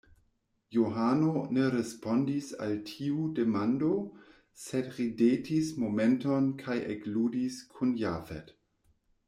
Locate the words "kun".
7.77-7.97